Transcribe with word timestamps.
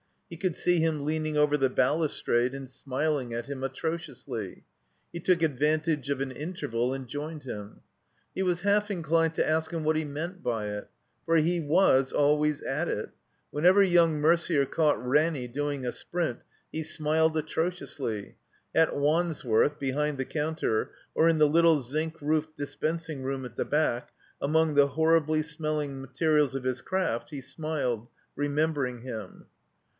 He 0.31 0.37
could 0.37 0.55
see 0.55 0.79
him 0.79 1.05
leaning 1.05 1.37
over 1.37 1.57
the 1.57 1.69
balustrade 1.69 2.55
and 2.55 2.67
smiling 2.69 3.33
at 3.35 3.47
him 3.47 3.59
atrodotisly. 3.63 4.63
He 5.11 5.19
took 5.19 5.43
advantage 5.43 6.09
of 6.09 6.21
an 6.21 6.31
interval 6.31 6.91
and 6.93 7.05
joined 7.05 7.43
him. 7.43 7.81
He 8.33 8.41
was 8.41 8.61
half 8.63 8.89
inclined 8.89 9.35
to 9.35 9.47
ask 9.47 9.71
him 9.71 9.83
what 9.83 9.97
he 9.97 10.05
meant 10.05 10.41
by 10.41 10.69
it. 10.69 10.89
For 11.25 11.35
he 11.35 11.59
was 11.59 12.13
always 12.13 12.61
at 12.61 12.87
it. 12.87 13.09
Whenever 13.51 13.81
yotmg 13.83 14.13
Mer 14.21 14.37
der 14.37 14.65
caught 14.65 15.05
Ranny 15.05 15.47
doing 15.47 15.85
a 15.85 15.91
sprint 15.91 16.39
he 16.71 16.81
smiled 16.81 17.35
atro 17.35 17.67
dously. 17.77 18.35
At 18.73 18.95
Wandsworth, 18.95 19.79
bdiind 19.79 20.15
the 20.17 20.25
counter, 20.25 20.91
or 21.13 21.27
in 21.27 21.39
the 21.39 21.47
little 21.49 21.81
zinc 21.81 22.19
roofed 22.21 22.55
dispensing 22.57 23.21
room 23.21 23.45
at 23.45 23.57
the 23.57 23.65
back, 23.65 24.11
among 24.41 24.73
the 24.73 24.87
horribly 24.87 25.43
smelling 25.43 25.99
materials 26.01 26.55
of 26.55 26.63
his 26.63 26.81
craft, 26.81 27.31
he 27.31 27.41
smiled, 27.41 28.07
remembering 28.37 29.01
him. 29.01 29.45